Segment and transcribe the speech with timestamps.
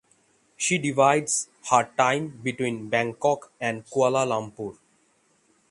[0.57, 4.79] She divides her time between Bangkok and Kuala Lumpur.